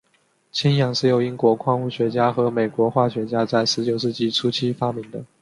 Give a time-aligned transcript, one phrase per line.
[0.51, 5.23] 氢氧是由英国矿物学家和美国化学家在十九世纪初期发明的。